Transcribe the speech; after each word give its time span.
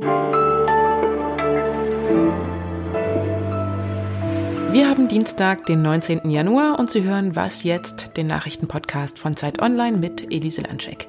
Wir 0.00 0.08
haben 4.88 5.06
Dienstag, 5.06 5.66
den 5.66 5.82
19. 5.82 6.30
Januar 6.30 6.80
und 6.80 6.90
Sie 6.90 7.04
hören 7.04 7.36
Was 7.36 7.62
jetzt, 7.62 8.16
den 8.16 8.26
Nachrichtenpodcast 8.26 9.20
von 9.20 9.36
Zeit 9.36 9.62
Online 9.62 9.96
mit 9.96 10.34
Elise 10.34 10.62
Landschek. 10.62 11.06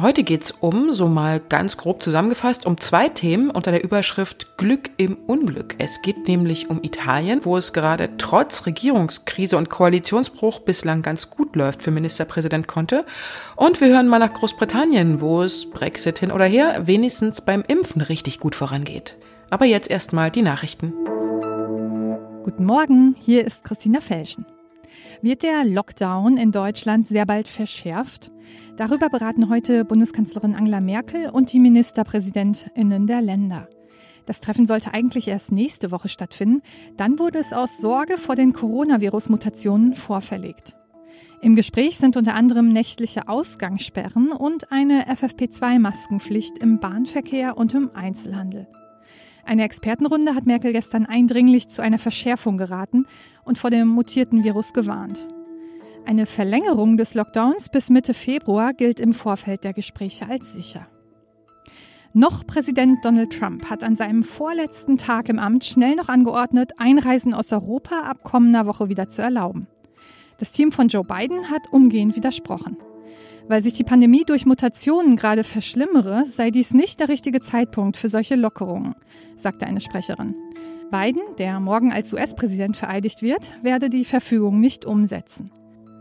Heute 0.00 0.22
geht's 0.22 0.52
um, 0.52 0.92
so 0.92 1.08
mal 1.08 1.40
ganz 1.40 1.76
grob 1.76 2.04
zusammengefasst, 2.04 2.66
um 2.66 2.78
zwei 2.78 3.08
Themen 3.08 3.50
unter 3.50 3.72
der 3.72 3.82
Überschrift 3.82 4.56
Glück 4.56 4.90
im 4.96 5.16
Unglück. 5.26 5.74
Es 5.78 6.02
geht 6.02 6.28
nämlich 6.28 6.70
um 6.70 6.80
Italien, 6.84 7.44
wo 7.44 7.56
es 7.56 7.72
gerade 7.72 8.10
trotz 8.16 8.64
Regierungskrise 8.66 9.56
und 9.56 9.70
Koalitionsbruch 9.70 10.60
bislang 10.60 11.02
ganz 11.02 11.30
gut 11.30 11.56
läuft 11.56 11.82
für 11.82 11.90
Ministerpräsident 11.90 12.68
Conte. 12.68 13.04
Und 13.56 13.80
wir 13.80 13.88
hören 13.88 14.06
mal 14.06 14.20
nach 14.20 14.34
Großbritannien, 14.34 15.20
wo 15.20 15.42
es 15.42 15.68
Brexit 15.68 16.20
hin 16.20 16.30
oder 16.30 16.44
her 16.44 16.86
wenigstens 16.86 17.40
beim 17.40 17.64
Impfen 17.66 18.00
richtig 18.00 18.38
gut 18.38 18.54
vorangeht. 18.54 19.16
Aber 19.50 19.64
jetzt 19.64 19.90
erstmal 19.90 20.30
die 20.30 20.42
Nachrichten. 20.42 20.92
Guten 22.44 22.64
Morgen, 22.64 23.16
hier 23.18 23.44
ist 23.44 23.64
Christina 23.64 24.00
Felschen. 24.00 24.46
Wird 25.22 25.42
der 25.42 25.64
Lockdown 25.64 26.36
in 26.36 26.52
Deutschland 26.52 27.06
sehr 27.06 27.26
bald 27.26 27.48
verschärft? 27.48 28.30
Darüber 28.76 29.08
beraten 29.08 29.48
heute 29.48 29.84
Bundeskanzlerin 29.84 30.54
Angela 30.54 30.80
Merkel 30.80 31.30
und 31.30 31.52
die 31.52 31.60
Ministerpräsidentinnen 31.60 33.06
der 33.06 33.20
Länder. 33.20 33.68
Das 34.26 34.40
Treffen 34.40 34.66
sollte 34.66 34.92
eigentlich 34.92 35.26
erst 35.28 35.52
nächste 35.52 35.90
Woche 35.90 36.08
stattfinden, 36.08 36.60
dann 36.96 37.18
wurde 37.18 37.38
es 37.38 37.52
aus 37.52 37.78
Sorge 37.78 38.18
vor 38.18 38.36
den 38.36 38.52
Coronavirus-Mutationen 38.52 39.94
vorverlegt. 39.94 40.76
Im 41.40 41.54
Gespräch 41.54 41.98
sind 41.98 42.16
unter 42.16 42.34
anderem 42.34 42.72
nächtliche 42.72 43.28
Ausgangssperren 43.28 44.32
und 44.32 44.72
eine 44.72 45.06
FFP2-Maskenpflicht 45.08 46.58
im 46.58 46.80
Bahnverkehr 46.80 47.56
und 47.56 47.74
im 47.74 47.90
Einzelhandel. 47.94 48.66
Eine 49.48 49.64
Expertenrunde 49.64 50.34
hat 50.34 50.44
Merkel 50.44 50.72
gestern 50.72 51.06
eindringlich 51.06 51.68
zu 51.68 51.80
einer 51.80 51.98
Verschärfung 51.98 52.58
geraten 52.58 53.06
und 53.46 53.56
vor 53.56 53.70
dem 53.70 53.88
mutierten 53.88 54.44
Virus 54.44 54.74
gewarnt. 54.74 55.26
Eine 56.04 56.26
Verlängerung 56.26 56.98
des 56.98 57.14
Lockdowns 57.14 57.70
bis 57.70 57.88
Mitte 57.88 58.12
Februar 58.12 58.74
gilt 58.74 59.00
im 59.00 59.14
Vorfeld 59.14 59.64
der 59.64 59.72
Gespräche 59.72 60.28
als 60.28 60.52
sicher. 60.52 60.86
Noch 62.12 62.46
Präsident 62.46 63.02
Donald 63.02 63.32
Trump 63.32 63.70
hat 63.70 63.82
an 63.84 63.96
seinem 63.96 64.22
vorletzten 64.22 64.98
Tag 64.98 65.30
im 65.30 65.38
Amt 65.38 65.64
schnell 65.64 65.94
noch 65.94 66.10
angeordnet, 66.10 66.72
Einreisen 66.76 67.32
aus 67.32 67.50
Europa 67.50 68.00
ab 68.00 68.24
kommender 68.24 68.66
Woche 68.66 68.90
wieder 68.90 69.08
zu 69.08 69.22
erlauben. 69.22 69.66
Das 70.36 70.52
Team 70.52 70.72
von 70.72 70.88
Joe 70.88 71.04
Biden 71.04 71.50
hat 71.50 71.72
umgehend 71.72 72.16
widersprochen. 72.16 72.76
Weil 73.48 73.62
sich 73.62 73.72
die 73.72 73.84
Pandemie 73.84 74.24
durch 74.24 74.46
Mutationen 74.46 75.16
gerade 75.16 75.44
verschlimmere, 75.44 76.24
sei 76.26 76.50
dies 76.50 76.74
nicht 76.74 77.00
der 77.00 77.08
richtige 77.08 77.40
Zeitpunkt 77.40 77.96
für 77.96 78.08
solche 78.08 78.34
Lockerungen, 78.34 78.94
sagte 79.36 79.66
eine 79.66 79.80
Sprecherin. 79.80 80.34
Biden, 80.90 81.22
der 81.38 81.60
morgen 81.60 81.92
als 81.92 82.12
US-Präsident 82.12 82.76
vereidigt 82.76 83.22
wird, 83.22 83.52
werde 83.62 83.90
die 83.90 84.04
Verfügung 84.04 84.60
nicht 84.60 84.84
umsetzen. 84.84 85.50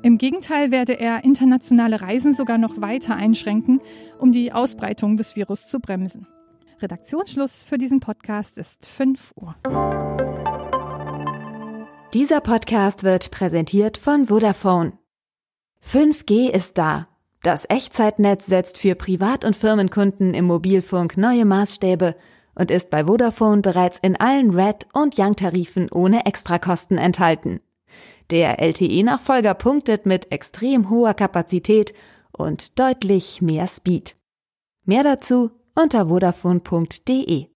Im 0.04 0.18
Gegenteil 0.18 0.72
werde 0.72 1.00
er 1.00 1.24
internationale 1.24 2.02
Reisen 2.02 2.34
sogar 2.34 2.58
noch 2.58 2.80
weiter 2.80 3.16
einschränken, 3.16 3.82
um 4.20 4.32
die 4.32 4.54
Ausbreitung 4.54 5.18
des 5.18 5.36
Virus 5.36 5.68
zu 5.68 5.80
bremsen. 5.80 6.28
Redaktionsschluss 6.82 7.64
für 7.64 7.78
diesen 7.78 8.00
Podcast 8.00 8.58
ist 8.58 8.86
5 8.86 9.34
Uhr. 9.36 9.56
Dieser 12.14 12.40
Podcast 12.40 13.04
wird 13.04 13.32
präsentiert 13.32 13.98
von 13.98 14.28
Vodafone. 14.28 14.94
5G 15.90 16.50
ist 16.50 16.78
da. 16.78 17.08
Das 17.44 17.66
Echtzeitnetz 17.70 18.46
setzt 18.46 18.78
für 18.78 18.96
Privat- 18.96 19.46
und 19.46 19.56
Firmenkunden 19.56 20.34
im 20.34 20.44
Mobilfunk 20.44 21.16
neue 21.16 21.46
Maßstäbe 21.46 22.16
und 22.56 22.72
ist 22.72 22.90
bei 22.90 23.06
Vodafone 23.06 23.62
bereits 23.62 23.98
in 24.00 24.20
allen 24.20 24.50
Red- 24.50 24.86
und 24.92 25.18
Young-Tarifen 25.18 25.90
ohne 25.90 26.26
Extrakosten 26.26 26.98
enthalten. 26.98 27.62
Der 28.32 28.60
LTE-Nachfolger 28.60 29.54
punktet 29.54 30.06
mit 30.06 30.30
extrem 30.30 30.90
hoher 30.90 31.14
Kapazität 31.14 31.94
und 32.34 32.78
deutlich 32.80 33.42
mehr 33.42 33.68
Speed. 33.68 34.18
Mehr 34.84 35.04
dazu 35.04 35.52
unter 35.74 36.08
vodafone.de. 36.08 37.48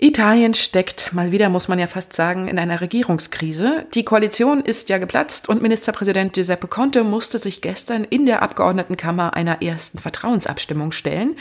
Italien 0.00 0.54
steckt 0.54 1.12
mal 1.12 1.32
wieder, 1.32 1.48
muss 1.48 1.66
man 1.66 1.80
ja 1.80 1.88
fast 1.88 2.12
sagen, 2.12 2.46
in 2.46 2.60
einer 2.60 2.80
Regierungskrise. 2.80 3.84
Die 3.94 4.04
Koalition 4.04 4.60
ist 4.60 4.90
ja 4.90 4.98
geplatzt 4.98 5.48
und 5.48 5.60
Ministerpräsident 5.60 6.34
Giuseppe 6.34 6.68
Conte 6.68 7.02
musste 7.02 7.40
sich 7.40 7.62
gestern 7.62 8.04
in 8.04 8.24
der 8.24 8.42
Abgeordnetenkammer 8.42 9.34
einer 9.34 9.60
ersten 9.60 9.98
Vertrauensabstimmung 9.98 10.92
stellen. 10.92 11.34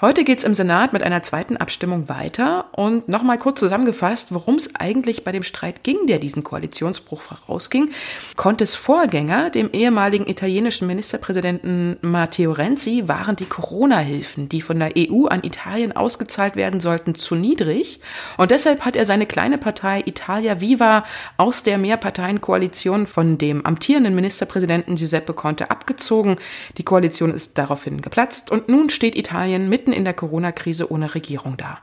Heute 0.00 0.24
geht's 0.24 0.42
im 0.42 0.54
Senat 0.54 0.92
mit 0.92 1.04
einer 1.04 1.22
zweiten 1.22 1.56
Abstimmung 1.56 2.08
weiter. 2.08 2.70
Und 2.72 3.08
nochmal 3.08 3.38
kurz 3.38 3.60
zusammengefasst, 3.60 4.34
worum 4.34 4.56
es 4.56 4.74
eigentlich 4.74 5.22
bei 5.22 5.30
dem 5.30 5.44
Streit 5.44 5.84
ging, 5.84 6.08
der 6.08 6.18
diesen 6.18 6.42
Koalitionsbruch 6.42 7.20
vorausging. 7.20 7.90
Contes 8.34 8.74
Vorgänger, 8.74 9.50
dem 9.50 9.70
ehemaligen 9.72 10.26
italienischen 10.26 10.88
Ministerpräsidenten 10.88 11.96
Matteo 12.00 12.50
Renzi, 12.50 13.04
waren 13.06 13.36
die 13.36 13.44
Corona-Hilfen, 13.44 14.48
die 14.48 14.62
von 14.62 14.80
der 14.80 14.94
EU 14.98 15.26
an 15.26 15.44
Italien 15.44 15.92
ausgezahlt 15.94 16.56
werden 16.56 16.80
sollten, 16.80 17.14
zu 17.14 17.36
niedrig. 17.36 17.99
Und 18.36 18.50
deshalb 18.50 18.84
hat 18.84 18.96
er 18.96 19.06
seine 19.06 19.26
kleine 19.26 19.58
Partei 19.58 20.02
Italia 20.06 20.60
Viva 20.60 21.04
aus 21.36 21.62
der 21.62 21.78
Mehrparteienkoalition 21.78 23.06
von 23.06 23.38
dem 23.38 23.64
amtierenden 23.66 24.14
Ministerpräsidenten 24.14 24.96
Giuseppe 24.96 25.34
Conte 25.34 25.70
abgezogen. 25.70 26.36
Die 26.78 26.84
Koalition 26.84 27.34
ist 27.34 27.58
daraufhin 27.58 28.02
geplatzt 28.02 28.50
und 28.50 28.68
nun 28.68 28.90
steht 28.90 29.16
Italien 29.16 29.68
mitten 29.68 29.92
in 29.92 30.04
der 30.04 30.14
Corona-Krise 30.14 30.90
ohne 30.90 31.14
Regierung 31.14 31.56
da. 31.56 31.78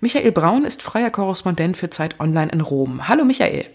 Michael 0.00 0.32
Braun 0.32 0.64
ist 0.64 0.82
freier 0.82 1.10
Korrespondent 1.10 1.76
für 1.76 1.90
Zeit 1.90 2.20
Online 2.20 2.52
in 2.52 2.60
Rom. 2.60 3.08
Hallo 3.08 3.24
Michael. 3.24 3.66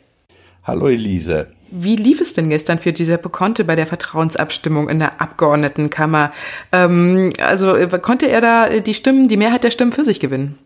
Hallo 0.64 0.88
Elise. 0.88 1.48
Wie 1.72 1.96
lief 1.96 2.20
es 2.22 2.34
denn 2.34 2.50
gestern 2.50 2.80
für 2.80 2.94
Giuseppe 2.94 3.30
Conte 3.30 3.64
bei 3.64 3.76
der 3.76 3.88
Vertrauensabstimmung 3.88 4.90
in 4.90 5.00
der 5.00 5.22
Abgeordnetenkammer? 5.22 6.32
Ähm, 6.72 7.34
also 7.40 7.76
konnte 8.02 8.28
er 8.28 8.42
da 8.42 8.80
die 8.80 8.94
Stimmen, 8.94 9.30
die 9.30 9.38
Mehrheit 9.38 9.64
der 9.64 9.72
Stimmen 9.72 9.92
für 9.92 10.04
sich 10.04 10.20
gewinnen? 10.20 10.58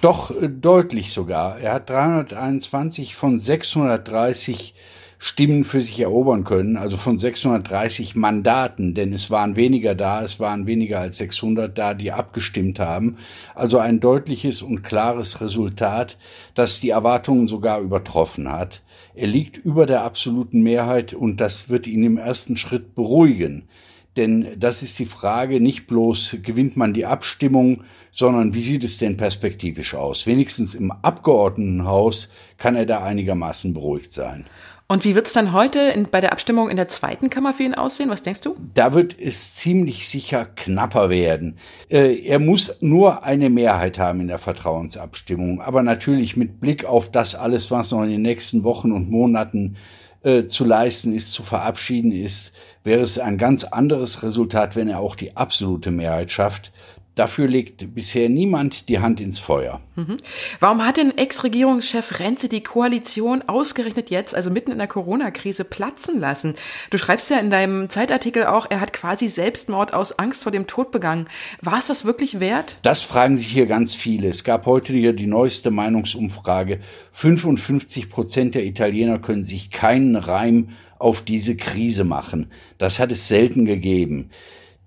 Doch 0.00 0.30
äh, 0.30 0.48
deutlich 0.48 1.12
sogar. 1.12 1.58
Er 1.58 1.74
hat 1.74 1.90
321 1.90 3.14
von 3.14 3.38
630 3.38 4.74
Stimmen 5.22 5.64
für 5.64 5.82
sich 5.82 6.00
erobern 6.00 6.44
können, 6.44 6.78
also 6.78 6.96
von 6.96 7.18
630 7.18 8.16
Mandaten, 8.16 8.94
denn 8.94 9.12
es 9.12 9.30
waren 9.30 9.54
weniger 9.54 9.94
da, 9.94 10.22
es 10.22 10.40
waren 10.40 10.66
weniger 10.66 10.98
als 11.00 11.18
600 11.18 11.76
da, 11.76 11.92
die 11.92 12.10
abgestimmt 12.10 12.80
haben. 12.80 13.18
Also 13.54 13.76
ein 13.76 14.00
deutliches 14.00 14.62
und 14.62 14.82
klares 14.82 15.42
Resultat, 15.42 16.16
das 16.54 16.80
die 16.80 16.88
Erwartungen 16.88 17.48
sogar 17.48 17.80
übertroffen 17.80 18.50
hat. 18.50 18.80
Er 19.14 19.26
liegt 19.26 19.58
über 19.58 19.84
der 19.84 20.04
absoluten 20.04 20.62
Mehrheit 20.62 21.12
und 21.12 21.38
das 21.38 21.68
wird 21.68 21.86
ihn 21.86 22.02
im 22.02 22.16
ersten 22.16 22.56
Schritt 22.56 22.94
beruhigen. 22.94 23.68
Denn 24.16 24.58
das 24.58 24.82
ist 24.82 24.98
die 24.98 25.06
Frage, 25.06 25.60
nicht 25.60 25.86
bloß 25.86 26.38
gewinnt 26.42 26.76
man 26.76 26.94
die 26.94 27.06
Abstimmung, 27.06 27.84
sondern 28.10 28.54
wie 28.54 28.60
sieht 28.60 28.82
es 28.82 28.98
denn 28.98 29.16
perspektivisch 29.16 29.94
aus? 29.94 30.26
Wenigstens 30.26 30.74
im 30.74 30.90
Abgeordnetenhaus 30.90 32.28
kann 32.58 32.74
er 32.74 32.86
da 32.86 33.04
einigermaßen 33.04 33.72
beruhigt 33.72 34.12
sein. 34.12 34.46
Und 34.90 35.04
wie 35.04 35.14
wird 35.14 35.28
es 35.28 35.32
dann 35.32 35.52
heute 35.52 35.78
in, 35.78 36.08
bei 36.10 36.20
der 36.20 36.32
Abstimmung 36.32 36.68
in 36.68 36.76
der 36.76 36.88
zweiten 36.88 37.30
Kammer 37.30 37.54
für 37.54 37.62
ihn 37.62 37.74
aussehen? 37.74 38.10
Was 38.10 38.24
denkst 38.24 38.40
du? 38.40 38.56
Da 38.74 38.92
wird 38.92 39.14
es 39.20 39.54
ziemlich 39.54 40.08
sicher 40.08 40.44
knapper 40.44 41.10
werden. 41.10 41.58
Äh, 41.88 42.16
er 42.26 42.40
muss 42.40 42.78
nur 42.80 43.22
eine 43.22 43.50
Mehrheit 43.50 44.00
haben 44.00 44.20
in 44.20 44.26
der 44.26 44.38
Vertrauensabstimmung. 44.38 45.60
Aber 45.60 45.84
natürlich 45.84 46.36
mit 46.36 46.58
Blick 46.58 46.84
auf 46.84 47.12
das 47.12 47.36
alles, 47.36 47.70
was 47.70 47.92
noch 47.92 48.02
in 48.02 48.10
den 48.10 48.22
nächsten 48.22 48.64
Wochen 48.64 48.90
und 48.90 49.08
Monaten 49.08 49.76
äh, 50.24 50.46
zu 50.46 50.64
leisten 50.64 51.14
ist, 51.14 51.30
zu 51.30 51.44
verabschieden 51.44 52.10
ist, 52.10 52.52
wäre 52.84 53.02
es 53.02 53.18
ein 53.18 53.38
ganz 53.38 53.64
anderes 53.64 54.22
Resultat, 54.22 54.76
wenn 54.76 54.88
er 54.88 55.00
auch 55.00 55.14
die 55.14 55.36
absolute 55.36 55.90
Mehrheit 55.90 56.30
schafft. 56.30 56.72
Dafür 57.16 57.48
legt 57.48 57.94
bisher 57.94 58.28
niemand 58.28 58.88
die 58.88 59.00
Hand 59.00 59.20
ins 59.20 59.40
Feuer. 59.40 59.80
Mhm. 59.96 60.16
Warum 60.60 60.86
hat 60.86 60.96
denn 60.96 61.18
Ex-Regierungschef 61.18 62.20
Renze 62.20 62.48
die 62.48 62.62
Koalition 62.62 63.42
ausgerechnet 63.46 64.10
jetzt, 64.10 64.34
also 64.34 64.48
mitten 64.48 64.70
in 64.70 64.78
der 64.78 64.86
Corona-Krise, 64.86 65.64
platzen 65.64 66.20
lassen? 66.20 66.54
Du 66.88 66.98
schreibst 66.98 67.28
ja 67.28 67.38
in 67.38 67.50
deinem 67.50 67.90
Zeitartikel 67.90 68.46
auch, 68.46 68.66
er 68.70 68.80
hat 68.80 68.92
quasi 68.92 69.28
Selbstmord 69.28 69.92
aus 69.92 70.18
Angst 70.18 70.44
vor 70.44 70.52
dem 70.52 70.68
Tod 70.68 70.92
begangen. 70.92 71.26
War 71.60 71.78
es 71.78 71.88
das 71.88 72.04
wirklich 72.04 72.38
wert? 72.40 72.78
Das 72.82 73.02
fragen 73.02 73.36
sich 73.36 73.48
hier 73.48 73.66
ganz 73.66 73.94
viele. 73.94 74.28
Es 74.28 74.44
gab 74.44 74.64
heute 74.64 74.92
hier 74.92 75.12
die 75.12 75.26
neueste 75.26 75.72
Meinungsumfrage. 75.72 76.78
55 77.12 78.08
Prozent 78.08 78.54
der 78.54 78.64
Italiener 78.64 79.18
können 79.18 79.44
sich 79.44 79.70
keinen 79.70 80.14
Reim 80.14 80.68
auf 81.00 81.22
diese 81.22 81.56
Krise 81.56 82.04
machen. 82.04 82.50
Das 82.78 82.98
hat 82.98 83.10
es 83.10 83.26
selten 83.26 83.64
gegeben. 83.64 84.30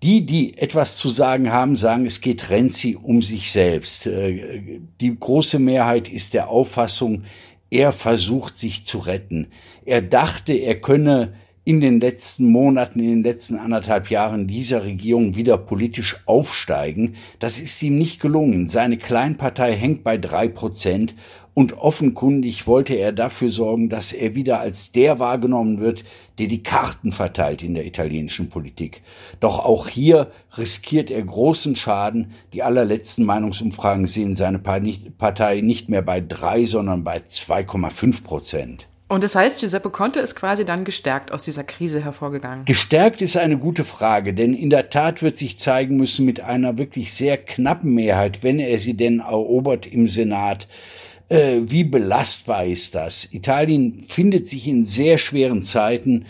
Die, 0.03 0.25
die 0.25 0.57
etwas 0.57 0.97
zu 0.97 1.09
sagen 1.09 1.51
haben, 1.51 1.75
sagen, 1.75 2.05
es 2.05 2.21
geht 2.21 2.49
Renzi 2.49 2.97
um 3.01 3.21
sich 3.21 3.51
selbst. 3.51 4.05
Äh, 4.05 4.79
die 4.99 5.17
große 5.17 5.59
Mehrheit 5.59 6.09
ist 6.09 6.33
der 6.33 6.49
Auffassung, 6.49 7.23
er 7.69 7.91
versucht 7.91 8.59
sich 8.59 8.85
zu 8.85 8.99
retten. 8.99 9.47
Er 9.85 10.01
dachte, 10.01 10.53
er 10.53 10.79
könne 10.79 11.33
in 11.65 11.79
den 11.79 12.01
letzten 12.01 12.49
Monaten, 12.49 12.99
in 12.99 13.07
den 13.07 13.23
letzten 13.23 13.55
anderthalb 13.55 14.09
Jahren 14.09 14.47
dieser 14.47 14.83
Regierung 14.83 15.35
wieder 15.35 15.57
politisch 15.57 16.17
aufsteigen. 16.25 17.15
Das 17.39 17.61
ist 17.61 17.81
ihm 17.81 17.97
nicht 17.97 18.19
gelungen. 18.19 18.67
Seine 18.67 18.97
Kleinpartei 18.97 19.73
hängt 19.73 20.03
bei 20.03 20.17
drei 20.17 20.49
Prozent 20.49 21.15
und 21.53 21.77
offenkundig 21.77 22.67
wollte 22.67 22.95
er 22.95 23.13
dafür 23.13 23.49
sorgen, 23.49 23.87
dass 23.87 24.11
er 24.11 24.35
wieder 24.35 24.59
als 24.59 24.91
der 24.91 25.19
wahrgenommen 25.19 25.79
wird, 25.79 26.03
der 26.37 26.47
die 26.47 26.63
Karten 26.63 27.13
verteilt 27.13 27.63
in 27.63 27.75
der 27.75 27.85
italienischen 27.85 28.49
Politik. 28.49 29.01
Doch 29.39 29.63
auch 29.63 29.87
hier 29.87 30.31
riskiert 30.57 31.11
er 31.11 31.23
großen 31.23 31.75
Schaden. 31.77 32.31
Die 32.51 32.63
allerletzten 32.63 33.23
Meinungsumfragen 33.23 34.07
sehen 34.07 34.35
seine 34.35 34.59
Partei 34.59 35.61
nicht 35.61 35.89
mehr 35.89 36.01
bei 36.01 36.19
drei, 36.19 36.65
sondern 36.65 37.05
bei 37.05 37.19
2,5 37.19 38.23
Prozent. 38.23 38.87
Und 39.13 39.23
das 39.23 39.35
heißt, 39.35 39.59
Giuseppe 39.59 39.91
Conte 39.91 40.21
ist 40.21 40.33
quasi 40.33 40.65
dann 40.65 40.85
gestärkt 40.85 41.31
aus 41.31 41.43
dieser 41.43 41.63
Krise 41.63 42.03
hervorgegangen. 42.03 42.65
Gestärkt 42.65 43.21
ist 43.21 43.37
eine 43.37 43.59
gute 43.59 43.85
Frage, 43.85 44.33
denn 44.33 44.55
in 44.55 44.71
der 44.71 44.89
Tat 44.89 45.21
wird 45.21 45.37
sich 45.37 45.59
zeigen 45.59 45.97
müssen 45.97 46.25
mit 46.25 46.41
einer 46.41 46.79
wirklich 46.79 47.13
sehr 47.13 47.37
knappen 47.37 47.93
Mehrheit, 47.93 48.41
wenn 48.41 48.57
er 48.57 48.79
sie 48.79 48.95
denn 48.95 49.19
erobert 49.19 49.85
im 49.85 50.07
Senat, 50.07 50.67
äh, 51.29 51.59
wie 51.61 51.83
belastbar 51.83 52.65
ist 52.65 52.95
das? 52.95 53.31
Italien 53.31 53.99
findet 53.99 54.49
sich 54.49 54.67
in 54.67 54.83
sehr 54.83 55.19
schweren 55.19 55.61
Zeiten. 55.61 56.25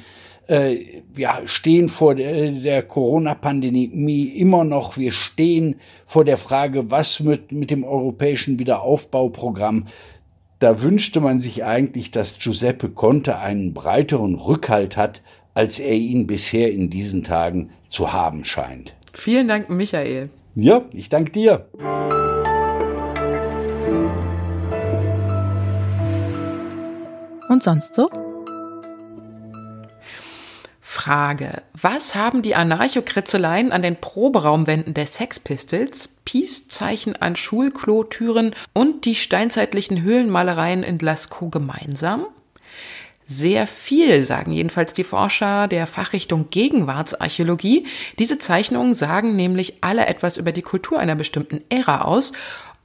Äh, 0.47 0.79
wir 1.13 1.29
stehen 1.45 1.87
vor 1.87 2.15
der 2.15 2.83
Corona-Pandemie 2.83 4.25
immer 4.25 4.65
noch. 4.65 4.97
Wir 4.97 5.13
stehen 5.13 5.75
vor 6.05 6.25
der 6.25 6.37
Frage, 6.37 6.91
was 6.91 7.23
wird 7.23 7.53
mit 7.53 7.71
dem 7.71 7.85
europäischen 7.85 8.59
Wiederaufbauprogramm? 8.59 9.85
Da 10.63 10.81
wünschte 10.81 11.19
man 11.19 11.41
sich 11.41 11.65
eigentlich, 11.65 12.09
dass 12.11 12.39
Giuseppe 12.39 12.87
Conte 12.87 13.37
einen 13.37 13.73
breiteren 13.73 14.35
Rückhalt 14.35 14.95
hat, 14.95 15.21
als 15.53 15.77
er 15.77 15.93
ihn 15.93 16.25
bisher 16.25 16.71
in 16.71 16.89
diesen 16.89 17.21
Tagen 17.21 17.71
zu 17.89 18.13
haben 18.13 18.45
scheint. 18.45 18.93
Vielen 19.11 19.49
Dank, 19.49 19.69
Michael. 19.69 20.29
Ja, 20.55 20.85
ich 20.93 21.09
danke 21.09 21.33
dir. 21.33 21.67
Und 27.49 27.61
sonst 27.61 27.93
so? 27.93 28.09
Frage. 30.93 31.63
Was 31.73 32.13
haben 32.13 32.43
die 32.43 32.53
Anarchokritzeleien 32.53 33.71
an 33.71 33.81
den 33.81 33.95
Proberaumwänden 33.95 34.93
der 34.93 35.07
Sex 35.07 35.39
Pistols, 35.39 36.09
Peace-Zeichen 36.23 37.15
an 37.15 37.35
Schulklotüren 37.35 38.53
und 38.73 39.05
die 39.05 39.15
steinzeitlichen 39.15 40.03
Höhlenmalereien 40.03 40.83
in 40.83 40.99
Lascaux 40.99 41.49
gemeinsam? 41.49 42.27
Sehr 43.25 43.65
viel, 43.65 44.23
sagen 44.23 44.51
jedenfalls 44.51 44.93
die 44.93 45.03
Forscher 45.03 45.67
der 45.67 45.87
Fachrichtung 45.87 46.51
Gegenwartsarchäologie. 46.51 47.87
Diese 48.19 48.37
Zeichnungen 48.37 48.93
sagen 48.93 49.35
nämlich 49.35 49.77
alle 49.81 50.05
etwas 50.05 50.37
über 50.37 50.51
die 50.51 50.61
Kultur 50.61 50.99
einer 50.99 51.15
bestimmten 51.15 51.61
Ära 51.69 52.03
aus 52.03 52.33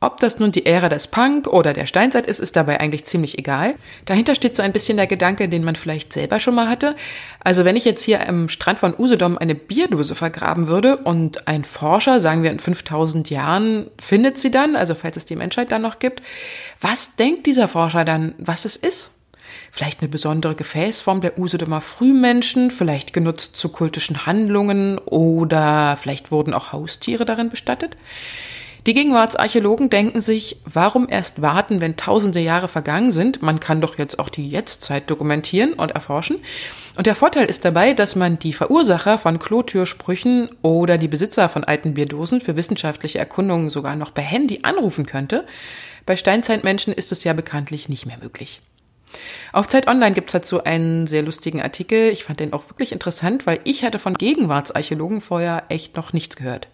ob 0.00 0.18
das 0.20 0.38
nun 0.38 0.52
die 0.52 0.64
Ära 0.64 0.88
des 0.88 1.08
Punk 1.08 1.48
oder 1.48 1.72
der 1.72 1.86
Steinzeit 1.86 2.26
ist, 2.26 2.38
ist 2.38 2.54
dabei 2.54 2.80
eigentlich 2.80 3.04
ziemlich 3.04 3.36
egal. 3.36 3.74
Dahinter 4.04 4.36
steht 4.36 4.54
so 4.54 4.62
ein 4.62 4.72
bisschen 4.72 4.96
der 4.96 5.08
Gedanke, 5.08 5.48
den 5.48 5.64
man 5.64 5.74
vielleicht 5.74 6.12
selber 6.12 6.38
schon 6.38 6.54
mal 6.54 6.68
hatte. 6.68 6.94
Also 7.42 7.64
wenn 7.64 7.74
ich 7.74 7.84
jetzt 7.84 8.04
hier 8.04 8.28
am 8.28 8.48
Strand 8.48 8.78
von 8.78 8.94
Usedom 8.96 9.38
eine 9.38 9.56
Bierdose 9.56 10.14
vergraben 10.14 10.68
würde 10.68 10.98
und 10.98 11.48
ein 11.48 11.64
Forscher, 11.64 12.20
sagen 12.20 12.44
wir 12.44 12.52
in 12.52 12.60
5000 12.60 13.28
Jahren, 13.30 13.90
findet 14.00 14.38
sie 14.38 14.52
dann, 14.52 14.76
also 14.76 14.94
falls 14.94 15.16
es 15.16 15.24
die 15.24 15.36
Menschheit 15.36 15.72
dann 15.72 15.82
noch 15.82 15.98
gibt, 15.98 16.22
was 16.80 17.16
denkt 17.16 17.46
dieser 17.46 17.66
Forscher 17.66 18.04
dann, 18.04 18.36
was 18.38 18.64
es 18.64 18.76
ist? 18.76 19.10
Vielleicht 19.72 20.00
eine 20.00 20.08
besondere 20.08 20.54
Gefäßform 20.54 21.20
der 21.20 21.38
Usedomer 21.38 21.80
Frühmenschen, 21.80 22.70
vielleicht 22.70 23.12
genutzt 23.12 23.56
zu 23.56 23.68
kultischen 23.70 24.26
Handlungen 24.26 24.98
oder 24.98 25.98
vielleicht 26.00 26.30
wurden 26.30 26.54
auch 26.54 26.72
Haustiere 26.72 27.24
darin 27.24 27.48
bestattet? 27.48 27.96
Die 28.86 28.94
Gegenwartsarchäologen 28.94 29.90
denken 29.90 30.20
sich, 30.20 30.56
warum 30.64 31.08
erst 31.10 31.42
warten, 31.42 31.80
wenn 31.80 31.96
tausende 31.96 32.40
Jahre 32.40 32.68
vergangen 32.68 33.12
sind? 33.12 33.42
Man 33.42 33.60
kann 33.60 33.80
doch 33.80 33.98
jetzt 33.98 34.18
auch 34.18 34.28
die 34.28 34.48
Jetztzeit 34.48 35.10
dokumentieren 35.10 35.74
und 35.74 35.90
erforschen. 35.90 36.38
Und 36.96 37.06
der 37.06 37.14
Vorteil 37.14 37.46
ist 37.46 37.64
dabei, 37.64 37.92
dass 37.92 38.16
man 38.16 38.38
die 38.38 38.52
Verursacher 38.52 39.18
von 39.18 39.38
Klotürsprüchen 39.38 40.48
oder 40.62 40.96
die 40.96 41.08
Besitzer 41.08 41.48
von 41.48 41.64
alten 41.64 41.94
Bierdosen 41.94 42.40
für 42.40 42.56
wissenschaftliche 42.56 43.18
Erkundungen 43.18 43.70
sogar 43.70 43.96
noch 43.96 44.14
per 44.14 44.24
Handy 44.24 44.60
anrufen 44.62 45.06
könnte. 45.06 45.44
Bei 46.06 46.16
Steinzeitmenschen 46.16 46.94
ist 46.94 47.12
es 47.12 47.24
ja 47.24 47.34
bekanntlich 47.34 47.88
nicht 47.88 48.06
mehr 48.06 48.18
möglich. 48.18 48.60
Auf 49.52 49.66
Zeit 49.66 49.88
Online 49.88 50.14
gibt 50.14 50.28
es 50.28 50.32
dazu 50.32 50.64
einen 50.64 51.06
sehr 51.06 51.22
lustigen 51.22 51.62
Artikel. 51.62 52.10
Ich 52.10 52.24
fand 52.24 52.40
den 52.40 52.52
auch 52.52 52.68
wirklich 52.70 52.92
interessant, 52.92 53.46
weil 53.46 53.60
ich 53.64 53.82
hatte 53.82 53.98
von 53.98 54.14
Gegenwartsarchäologen 54.14 55.20
vorher 55.20 55.64
echt 55.68 55.96
noch 55.96 56.12
nichts 56.12 56.36
gehört. 56.36 56.68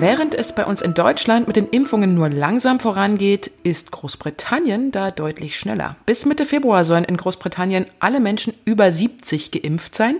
Während 0.00 0.34
es 0.34 0.54
bei 0.54 0.64
uns 0.64 0.80
in 0.80 0.94
Deutschland 0.94 1.46
mit 1.46 1.56
den 1.56 1.68
Impfungen 1.68 2.14
nur 2.14 2.30
langsam 2.30 2.80
vorangeht, 2.80 3.50
ist 3.64 3.90
Großbritannien 3.90 4.92
da 4.92 5.10
deutlich 5.10 5.58
schneller. 5.58 5.94
Bis 6.06 6.24
Mitte 6.24 6.46
Februar 6.46 6.86
sollen 6.86 7.04
in 7.04 7.18
Großbritannien 7.18 7.84
alle 7.98 8.18
Menschen 8.18 8.54
über 8.64 8.90
70 8.90 9.50
geimpft 9.50 9.94
sein. 9.94 10.16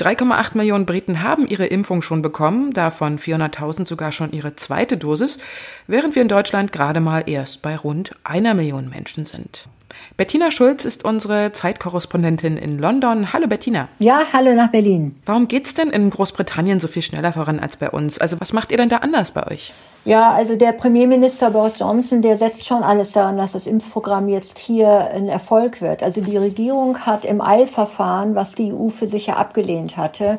3,8 0.00 0.56
Millionen 0.56 0.86
Briten 0.86 1.22
haben 1.22 1.46
ihre 1.46 1.66
Impfung 1.66 2.02
schon 2.02 2.20
bekommen, 2.20 2.72
davon 2.72 3.20
400.000 3.20 3.86
sogar 3.86 4.10
schon 4.10 4.32
ihre 4.32 4.56
zweite 4.56 4.96
Dosis, 4.96 5.38
während 5.86 6.16
wir 6.16 6.22
in 6.22 6.28
Deutschland 6.28 6.72
gerade 6.72 6.98
mal 6.98 7.22
erst 7.24 7.62
bei 7.62 7.76
rund 7.76 8.10
einer 8.24 8.54
Million 8.54 8.90
Menschen 8.90 9.24
sind. 9.24 9.68
Bettina 10.16 10.50
Schulz 10.50 10.84
ist 10.84 11.04
unsere 11.04 11.52
Zeitkorrespondentin 11.52 12.56
in 12.56 12.78
London. 12.78 13.32
Hallo 13.32 13.46
Bettina. 13.46 13.88
Ja, 13.98 14.22
hallo 14.32 14.54
nach 14.54 14.70
Berlin. 14.70 15.16
Warum 15.26 15.48
geht's 15.48 15.74
denn 15.74 15.90
in 15.90 16.10
Großbritannien 16.10 16.80
so 16.80 16.88
viel 16.88 17.02
schneller 17.02 17.32
voran 17.32 17.58
als 17.58 17.76
bei 17.76 17.90
uns? 17.90 18.18
Also 18.18 18.40
was 18.40 18.52
macht 18.52 18.70
ihr 18.70 18.76
denn 18.76 18.88
da 18.88 18.98
anders 18.98 19.32
bei 19.32 19.46
euch? 19.46 19.72
Ja, 20.04 20.32
also 20.32 20.56
der 20.56 20.72
Premierminister 20.72 21.50
Boris 21.50 21.78
Johnson, 21.78 22.22
der 22.22 22.36
setzt 22.36 22.66
schon 22.66 22.82
alles 22.82 23.12
daran, 23.12 23.36
dass 23.36 23.52
das 23.52 23.66
Impfprogramm 23.66 24.28
jetzt 24.28 24.58
hier 24.58 25.10
ein 25.12 25.28
Erfolg 25.28 25.80
wird. 25.80 26.02
Also 26.02 26.20
die 26.20 26.36
Regierung 26.36 26.98
hat 27.06 27.24
im 27.24 27.40
Eilverfahren, 27.40 28.34
was 28.34 28.52
die 28.52 28.72
EU 28.72 28.88
für 28.88 29.06
sich 29.06 29.26
ja 29.26 29.36
abgelehnt 29.36 29.96
hatte, 29.96 30.38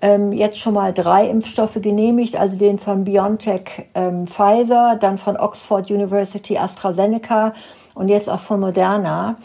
ähm, 0.00 0.32
jetzt 0.32 0.58
schon 0.58 0.74
mal 0.74 0.92
drei 0.94 1.26
Impfstoffe 1.26 1.78
genehmigt, 1.82 2.36
also 2.36 2.56
den 2.56 2.78
von 2.78 3.04
BioNTech 3.04 3.86
ähm, 3.94 4.26
Pfizer, 4.26 4.96
dann 4.98 5.18
von 5.18 5.36
Oxford 5.36 5.90
University 5.90 6.56
AstraZeneca 6.56 7.52
und 7.98 8.08
jetzt 8.08 8.30
auch 8.30 8.40
von 8.40 8.60
Moderna. 8.60 9.36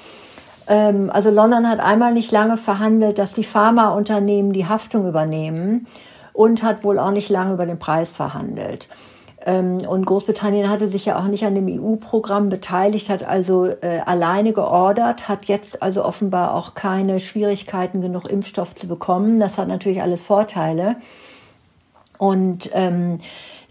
Ähm, 0.68 1.10
also 1.12 1.30
London 1.30 1.68
hat 1.68 1.80
einmal 1.80 2.14
nicht 2.14 2.32
lange 2.32 2.58
verhandelt, 2.58 3.18
dass 3.18 3.34
die 3.34 3.44
Pharmaunternehmen 3.44 4.54
die 4.54 4.68
Haftung 4.68 5.08
übernehmen 5.08 5.88
und 6.34 6.64
hat 6.64 6.84
wohl 6.84 7.00
auch 7.00 7.12
nicht 7.12 7.30
lange 7.30 7.54
über 7.54 7.66
den 7.66 7.80
Preis 7.80 8.16
verhandelt. 8.16 8.88
Ähm, 9.46 9.80
und 9.88 10.06
Großbritannien 10.06 10.70
hatte 10.70 10.88
sich 10.88 11.06
ja 11.06 11.20
auch 11.20 11.26
nicht 11.26 11.46
an 11.46 11.56
dem 11.56 11.68
EU-Programm 11.68 12.50
beteiligt, 12.50 13.10
hat 13.10 13.24
also 13.24 13.66
äh, 13.66 14.02
alleine 14.06 14.54
geordert, 14.54 15.28
hat 15.28 15.46
jetzt 15.46 15.82
also 15.82 16.06
offenbar 16.06 16.54
auch 16.54 16.76
keine 16.76 17.20
Schwierigkeiten, 17.20 18.02
genug 18.02 18.30
Impfstoff 18.30 18.76
zu 18.76 18.88
bekommen. 18.88 19.40
Das 19.40 19.58
hat 19.58 19.68
natürlich 19.68 20.02
alles 20.02 20.22
Vorteile. 20.22 20.96
Und 22.18 22.70
ähm, 22.74 23.18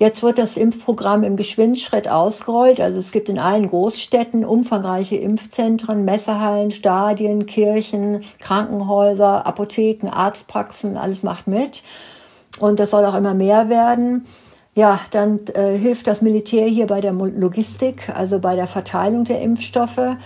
Jetzt 0.03 0.25
wird 0.25 0.37
das 0.37 0.57
Impfprogramm 0.57 1.23
im 1.23 1.37
Geschwindschritt 1.37 2.09
ausgerollt. 2.09 2.81
Also 2.81 2.99
es 2.99 3.13
gibt 3.13 3.29
in 3.29 3.39
allen 3.39 3.69
Großstädten 3.69 4.45
umfangreiche 4.45 5.15
Impfzentren, 5.15 6.05
Messehallen, 6.05 6.73
Stadien, 6.73 7.47
Kirchen, 7.47 8.25
Krankenhäuser, 8.41 9.47
Apotheken, 9.47 10.09
Arztpraxen, 10.09 10.97
alles 10.97 11.23
macht 11.23 11.47
mit. 11.47 11.85
Und 12.59 12.81
das 12.81 12.91
soll 12.91 13.05
auch 13.05 13.15
immer 13.15 13.35
mehr 13.35 13.69
werden. 13.69 14.27
Ja, 14.75 14.99
dann 15.13 15.39
äh, 15.55 15.79
hilft 15.79 16.09
das 16.09 16.21
Militär 16.21 16.67
hier 16.67 16.89
bei 16.89 17.01
der 17.01 17.13
Logistik, 17.13 18.09
also 18.13 18.41
bei 18.41 18.57
der 18.57 18.67
Verteilung 18.67 19.25
der 19.25 19.41
Impfstoffe. 19.41 20.17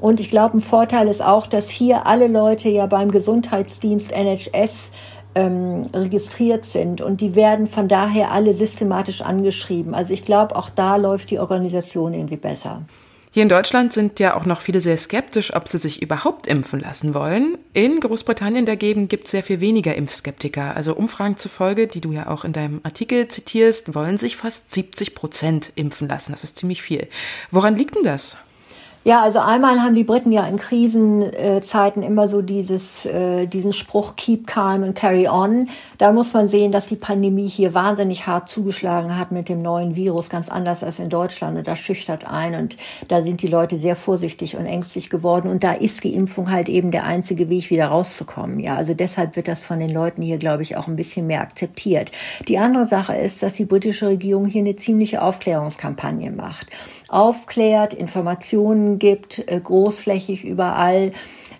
Und 0.00 0.20
ich 0.20 0.30
glaube, 0.30 0.56
ein 0.56 0.60
Vorteil 0.60 1.06
ist 1.06 1.22
auch, 1.22 1.46
dass 1.46 1.68
hier 1.68 2.06
alle 2.06 2.28
Leute 2.28 2.70
ja 2.70 2.86
beim 2.86 3.10
Gesundheitsdienst 3.10 4.10
NHS 4.10 4.90
ähm, 5.38 5.88
registriert 5.94 6.64
sind 6.64 7.00
und 7.00 7.20
die 7.20 7.36
werden 7.36 7.68
von 7.68 7.86
daher 7.86 8.32
alle 8.32 8.54
systematisch 8.54 9.22
angeschrieben. 9.22 9.94
Also 9.94 10.12
ich 10.12 10.22
glaube, 10.22 10.56
auch 10.56 10.68
da 10.68 10.96
läuft 10.96 11.30
die 11.30 11.38
Organisation 11.38 12.12
irgendwie 12.12 12.36
besser. 12.36 12.82
Hier 13.30 13.44
in 13.44 13.48
Deutschland 13.48 13.92
sind 13.92 14.18
ja 14.18 14.36
auch 14.36 14.46
noch 14.46 14.60
viele 14.60 14.80
sehr 14.80 14.96
skeptisch, 14.96 15.54
ob 15.54 15.68
sie 15.68 15.78
sich 15.78 16.02
überhaupt 16.02 16.48
impfen 16.48 16.80
lassen 16.80 17.14
wollen. 17.14 17.56
In 17.72 18.00
Großbritannien 18.00 18.66
dagegen 18.66 19.06
gibt 19.06 19.26
es 19.26 19.30
sehr 19.30 19.44
viel 19.44 19.60
weniger 19.60 19.94
Impfskeptiker. 19.94 20.74
Also 20.74 20.96
Umfragen 20.96 21.36
zufolge, 21.36 21.86
die 21.86 22.00
du 22.00 22.10
ja 22.10 22.28
auch 22.28 22.44
in 22.44 22.52
deinem 22.52 22.80
Artikel 22.82 23.28
zitierst, 23.28 23.94
wollen 23.94 24.18
sich 24.18 24.36
fast 24.36 24.74
70 24.74 25.14
Prozent 25.14 25.72
impfen 25.76 26.08
lassen. 26.08 26.32
Das 26.32 26.42
ist 26.42 26.56
ziemlich 26.56 26.82
viel. 26.82 27.06
Woran 27.52 27.76
liegt 27.76 27.94
denn 27.94 28.02
das? 28.02 28.36
Ja, 29.04 29.22
also 29.22 29.38
einmal 29.38 29.80
haben 29.80 29.94
die 29.94 30.04
Briten 30.04 30.32
ja 30.32 30.46
in 30.46 30.58
Krisenzeiten 30.58 32.02
immer 32.02 32.28
so 32.28 32.42
dieses, 32.42 33.06
äh, 33.06 33.46
diesen 33.46 33.72
Spruch 33.72 34.16
Keep 34.16 34.46
calm 34.46 34.82
and 34.82 34.94
carry 34.94 35.28
on. 35.28 35.68
Da 35.98 36.12
muss 36.12 36.34
man 36.34 36.48
sehen, 36.48 36.72
dass 36.72 36.88
die 36.88 36.96
Pandemie 36.96 37.48
hier 37.48 37.74
wahnsinnig 37.74 38.26
hart 38.26 38.48
zugeschlagen 38.48 39.16
hat 39.16 39.30
mit 39.32 39.48
dem 39.48 39.62
neuen 39.62 39.94
Virus, 39.94 40.28
ganz 40.28 40.48
anders 40.48 40.82
als 40.82 40.98
in 40.98 41.08
Deutschland. 41.08 41.56
Und 41.56 41.66
das 41.66 41.78
schüchtert 41.78 42.28
ein 42.28 42.54
und 42.54 42.76
da 43.06 43.22
sind 43.22 43.40
die 43.40 43.46
Leute 43.46 43.76
sehr 43.76 43.96
vorsichtig 43.96 44.56
und 44.56 44.66
ängstlich 44.66 45.10
geworden. 45.10 45.48
Und 45.48 45.64
da 45.64 45.72
ist 45.72 46.02
die 46.04 46.14
Impfung 46.14 46.50
halt 46.50 46.68
eben 46.68 46.90
der 46.90 47.04
einzige 47.04 47.48
Weg, 47.48 47.70
wieder 47.70 47.86
rauszukommen. 47.86 48.60
Ja, 48.60 48.76
also 48.76 48.94
deshalb 48.94 49.36
wird 49.36 49.48
das 49.48 49.60
von 49.60 49.78
den 49.78 49.90
Leuten 49.90 50.22
hier, 50.22 50.38
glaube 50.38 50.62
ich, 50.64 50.76
auch 50.76 50.88
ein 50.88 50.96
bisschen 50.96 51.26
mehr 51.26 51.40
akzeptiert. 51.40 52.10
Die 52.46 52.58
andere 52.58 52.84
Sache 52.84 53.14
ist, 53.14 53.42
dass 53.42 53.54
die 53.54 53.64
britische 53.64 54.08
Regierung 54.08 54.46
hier 54.46 54.62
eine 54.62 54.76
ziemliche 54.76 55.22
Aufklärungskampagne 55.22 56.30
macht. 56.30 56.66
Aufklärt, 57.08 57.94
Informationen 57.94 58.87
gibt, 58.96 59.44
äh, 59.46 59.60
großflächig 59.60 60.44
überall. 60.44 61.12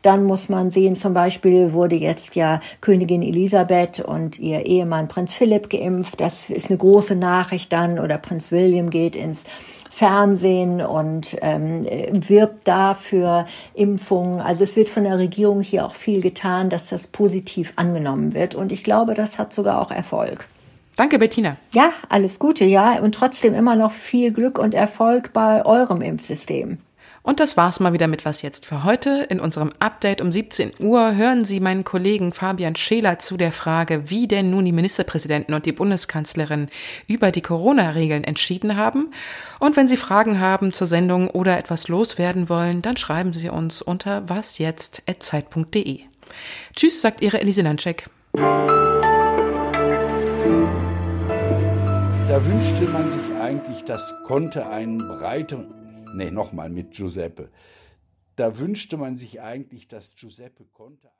Dann 0.03 0.25
muss 0.25 0.49
man 0.49 0.71
sehen, 0.71 0.95
zum 0.95 1.13
Beispiel 1.13 1.73
wurde 1.75 1.97
jetzt 1.97 2.35
ja 2.35 2.61
Königin 2.81 3.23
Elisabeth 3.23 4.01
und 4.01 4.39
ihr 4.39 4.65
Ehemann 4.65 5.09
Prinz 5.09 5.35
Philipp 5.35 5.69
geimpft. 5.69 6.21
Das 6.21 6.49
ist 6.49 6.71
eine 6.71 6.79
große 6.79 7.17
Nachricht 7.17 7.73
dann. 7.73 7.99
Oder 7.99 8.17
Prinz 8.17 8.51
William 8.51 8.89
geht 8.91 9.17
ins 9.17 9.45
Fernsehen 9.91 10.81
und 10.81 11.37
ähm, 11.43 11.85
wirbt 12.13 12.69
da 12.69 12.95
für 12.95 13.47
Impfungen. 13.75 14.41
Also 14.41 14.63
es 14.63 14.77
wird 14.77 14.89
von 14.89 15.03
der 15.03 15.19
Regierung 15.19 15.61
hier 15.61 15.85
auch 15.85 15.95
viel 15.95 16.21
getan, 16.21 16.71
dass 16.71 16.89
das 16.89 17.09
positiv 17.09 17.73
angenommen 17.75 18.33
wird. 18.33 18.55
Und 18.55 18.71
ich 18.71 18.85
glaube, 18.85 19.15
das 19.15 19.41
hat 19.41 19.53
sogar 19.53 19.81
auch 19.81 19.91
Erfolg. 19.91 20.47
Danke, 20.95 21.19
Bettina. 21.19 21.57
Ja, 21.73 21.93
alles 22.09 22.39
Gute, 22.39 22.65
ja. 22.65 23.01
Und 23.01 23.15
trotzdem 23.15 23.55
immer 23.55 23.75
noch 23.75 23.93
viel 23.93 24.33
Glück 24.33 24.59
und 24.59 24.75
Erfolg 24.75 25.33
bei 25.33 25.67
eurem 25.67 26.01
Impfsystem. 26.01 26.79
Und 27.23 27.41
das 27.41 27.57
war's 27.57 27.81
mal 27.81 27.93
wieder 27.93 28.07
mit 28.07 28.25
Was 28.25 28.43
jetzt 28.43 28.67
für 28.67 28.85
heute. 28.85 29.27
In 29.29 29.41
unserem 29.41 29.73
Update 29.81 30.21
um 30.21 30.33
17 30.33 30.73
Uhr 30.81 31.15
hören 31.17 31.45
Sie 31.45 31.61
meinen 31.61 31.85
Kollegen 31.85 32.33
Fabian 32.33 32.77
Scheler 32.77 33.19
zu 33.19 33.37
der 33.37 33.53
Frage, 33.53 34.11
wie 34.11 34.29
denn 34.29 34.51
nun 34.51 34.65
die 34.65 34.73
Ministerpräsidenten 34.73 35.55
und 35.55 35.67
die 35.67 35.73
Bundeskanzlerin 35.73 36.69
über 37.07 37.31
die 37.31 37.43
Corona-Regeln 37.43 38.25
entschieden 38.25 38.77
haben. 38.77 39.11
Und 39.59 39.77
wenn 39.77 39.89
Sie 39.89 39.97
Fragen 39.97 40.41
haben 40.41 40.73
zur 40.73 40.87
Sendung 40.87 41.29
oder 41.31 41.59
etwas 41.59 41.89
loswerden 41.89 42.49
wollen, 42.49 42.83
dann 42.83 42.97
schreiben 42.97 43.33
Sie 43.33 43.49
uns 43.49 43.83
unter 43.83 44.29
wasjetzt.zeit.de. 44.29 46.01
Tschüss, 46.77 47.01
sagt 47.01 47.23
Ihre 47.23 47.41
Elise 47.41 47.63
Landscheck. 47.63 48.05
Da 52.29 52.45
wünschte 52.45 52.91
man 52.93 53.11
sich 53.11 53.35
eigentlich, 53.41 53.85
das 53.85 54.15
konnte 54.27 54.69
einen 54.69 54.99
breiteren 54.99 55.78
nee, 56.15 56.31
nochmal 56.31 56.71
mit 56.71 56.93
Giuseppe. 56.93 57.51
Da 58.37 58.59
wünschte 58.59 58.97
man 58.97 59.17
sich 59.17 59.41
eigentlich, 59.41 59.89
dass 59.89 60.15
Giuseppe 60.15 60.65
konnte. 60.65 61.11